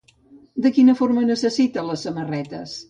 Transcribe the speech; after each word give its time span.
De 0.65 0.71
quina 0.79 0.95
forma 1.03 1.27
necessita 1.29 1.87
les 1.91 2.09
samarretes? 2.11 2.79